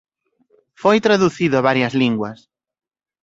Foi 0.81 0.97
traducido 1.07 1.55
a 1.57 1.65
varias 1.69 1.93
linguas. 2.01 2.39